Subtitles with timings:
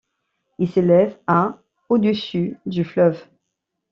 [0.57, 3.23] Il s'élève à au-dessus du fleuve.